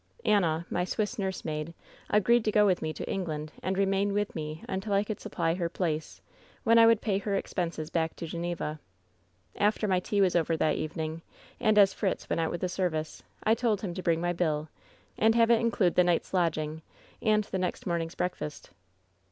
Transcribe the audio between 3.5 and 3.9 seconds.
and